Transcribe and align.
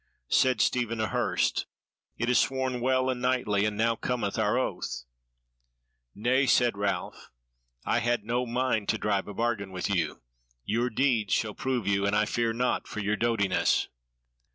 Said 0.31 0.61
Stephen 0.61 0.99
a 0.99 1.05
Hurst: 1.09 1.67
"It 2.17 2.27
is 2.27 2.39
sworn 2.39 2.81
well 2.81 3.07
and 3.11 3.21
knightly, 3.21 3.65
and 3.65 3.77
now 3.77 3.95
cometh 3.95 4.39
our 4.39 4.57
oath." 4.57 5.03
"Nay," 6.15 6.47
said 6.47 6.75
Ralph, 6.75 7.29
"I 7.85 7.99
had 7.99 8.23
no 8.25 8.47
mind 8.47 8.89
to 8.89 8.97
drive 8.97 9.27
a 9.27 9.33
bargain 9.35 9.71
with 9.71 9.91
you; 9.91 10.23
your 10.65 10.89
deeds 10.89 11.35
shall 11.35 11.53
prove 11.53 11.85
you; 11.85 12.07
and 12.07 12.15
I 12.15 12.25
fear 12.25 12.51
not 12.51 12.87
for 12.87 12.99
your 12.99 13.15
doughtiness." 13.15 13.89